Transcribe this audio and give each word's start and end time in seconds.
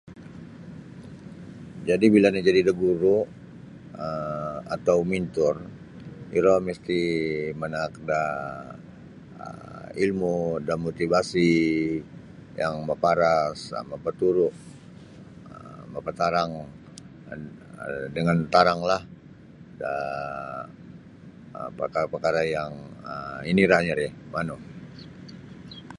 Jadi' 1.87 2.09
bila 2.15 2.27
najadi 2.31 2.61
da 2.67 2.73
guru' 2.83 3.21
um 3.25 3.29
atau 4.75 4.97
mentor 5.11 5.55
iro 6.37 6.53
misti 6.67 7.01
manaak 7.61 7.93
daa 8.09 8.35
um 9.43 9.87
ilmu 10.03 10.35
da 10.67 10.73
motivasi 10.85 11.51
yang 12.61 12.75
maparas 12.89 13.57
um 13.79 13.83
mapaturu' 13.91 14.55
mapatarang 15.93 16.51
dengan 18.15 18.37
taranglah 18.53 19.01
um 21.57 21.69
pakara' 21.79 22.07
-pakara' 22.11 22.45
yang 22.55 22.71
um 23.13 23.39
inira'nyo 23.51 23.93
ri 24.01 24.07
manu. 24.33 24.55